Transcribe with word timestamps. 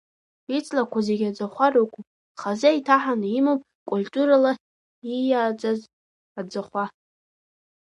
Иҵлақәа 0.55 0.99
зегь 1.07 1.25
аӡахәа 1.29 1.67
рықәуп, 1.73 2.05
хазы 2.39 2.69
еиҭаҳаны 2.69 3.27
имоуп 3.37 3.61
культурала 3.89 4.51
ииаӡаз 5.13 5.79
аӡахәа. 6.39 6.83